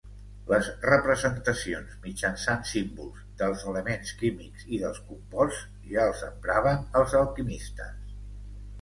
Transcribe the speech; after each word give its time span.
Les 0.51 0.69
representacions 0.85 1.91
mitjançant 2.05 2.65
símbols 2.71 3.21
dels 3.43 3.67
elements 3.73 4.15
químics 4.25 4.67
i 4.79 4.83
dels 4.87 5.01
composts 5.13 5.63
ja 5.95 6.11
els 6.11 6.27
empraven 6.33 6.85
els 7.05 7.19
alquimistes. 7.25 8.15